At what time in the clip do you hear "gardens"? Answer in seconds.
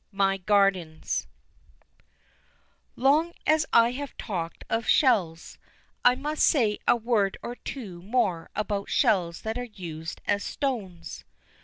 0.37-1.27